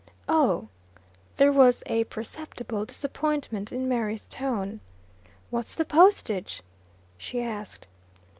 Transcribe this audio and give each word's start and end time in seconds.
"Oh." 0.27 0.67
There 1.37 1.51
was 1.51 1.83
a 1.85 2.05
perceptible 2.05 2.85
disappointment 2.85 3.71
in 3.71 3.87
Mary's 3.87 4.25
tone. 4.25 4.79
"What's 5.51 5.75
the 5.75 5.85
postage?" 5.85 6.63
she 7.19 7.43
asked. 7.43 7.87